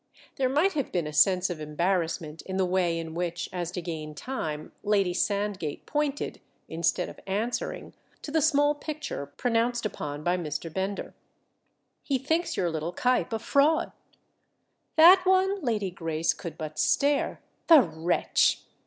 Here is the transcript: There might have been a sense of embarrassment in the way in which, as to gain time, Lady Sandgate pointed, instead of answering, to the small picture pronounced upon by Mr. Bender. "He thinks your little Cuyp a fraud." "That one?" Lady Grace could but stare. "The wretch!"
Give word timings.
There 0.37 0.49
might 0.49 0.73
have 0.73 0.91
been 0.91 1.05
a 1.05 1.13
sense 1.13 1.51
of 1.51 1.61
embarrassment 1.61 2.41
in 2.47 2.57
the 2.57 2.65
way 2.65 2.97
in 2.97 3.13
which, 3.13 3.47
as 3.53 3.69
to 3.73 3.83
gain 3.83 4.15
time, 4.15 4.71
Lady 4.81 5.13
Sandgate 5.13 5.85
pointed, 5.85 6.41
instead 6.67 7.07
of 7.07 7.19
answering, 7.27 7.93
to 8.23 8.31
the 8.31 8.41
small 8.41 8.73
picture 8.73 9.27
pronounced 9.27 9.85
upon 9.85 10.23
by 10.23 10.37
Mr. 10.37 10.73
Bender. 10.73 11.13
"He 12.01 12.17
thinks 12.17 12.57
your 12.57 12.71
little 12.71 12.93
Cuyp 12.93 13.31
a 13.31 13.37
fraud." 13.37 13.91
"That 14.95 15.23
one?" 15.23 15.61
Lady 15.61 15.91
Grace 15.91 16.33
could 16.33 16.57
but 16.57 16.79
stare. 16.79 17.39
"The 17.67 17.83
wretch!" 17.83 18.61